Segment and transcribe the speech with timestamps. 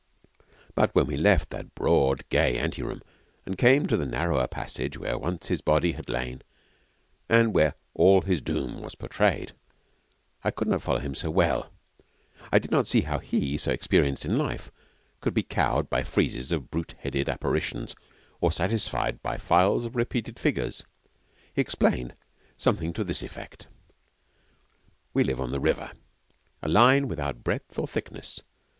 [0.73, 3.03] But when we left that broad, gay ante room
[3.45, 6.41] and came to the narrower passage where once his body had lain
[7.29, 9.51] and where all his doom was portrayed,
[10.43, 11.71] I could not follow him so well.
[12.51, 14.71] I did not see how he, so experienced in life,
[15.19, 17.93] could be cowed by friezes of brute headed apparitions
[18.39, 20.83] or satisfied by files of repeated figures.
[21.53, 22.15] He explained,
[22.57, 23.67] something to this effect:
[25.13, 25.91] 'We live on the River
[26.63, 28.41] a line without breadth or thickness.